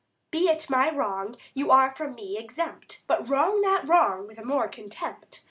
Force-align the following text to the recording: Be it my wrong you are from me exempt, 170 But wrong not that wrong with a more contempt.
Be 0.31 0.47
it 0.49 0.67
my 0.67 0.89
wrong 0.89 1.35
you 1.53 1.69
are 1.69 1.93
from 1.95 2.15
me 2.15 2.35
exempt, 2.35 3.03
170 3.05 3.07
But 3.07 3.29
wrong 3.29 3.61
not 3.61 3.83
that 3.85 3.87
wrong 3.87 4.25
with 4.25 4.39
a 4.39 4.43
more 4.43 4.67
contempt. 4.67 5.39